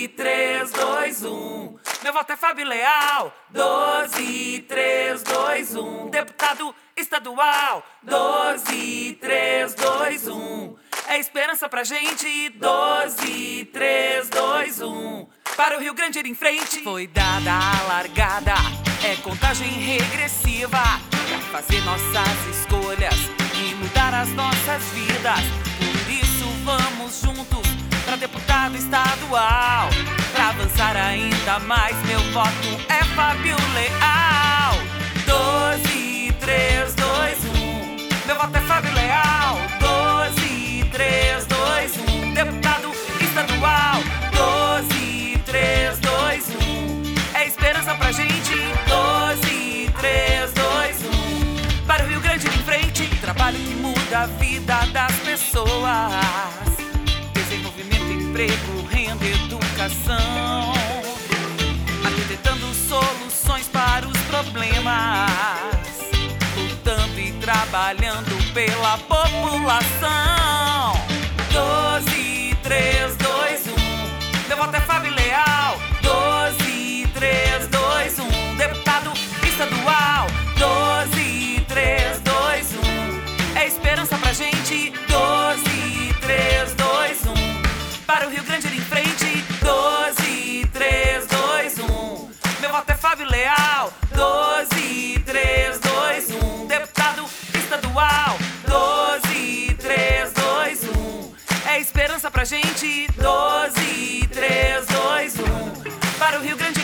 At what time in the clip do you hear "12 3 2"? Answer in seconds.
0.00-1.24, 3.50-5.76, 8.02-10.28, 12.50-14.80, 35.26-37.38, 39.80-41.92, 44.32-46.44, 48.86-51.02, 71.52-73.66, 94.14-96.30, 98.68-100.84, 103.16-105.34